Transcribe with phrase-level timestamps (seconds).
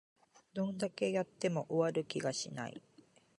[0.55, 2.81] どんだけやっても終わる気がしない